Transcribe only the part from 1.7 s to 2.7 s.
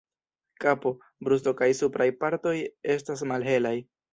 supraj partoj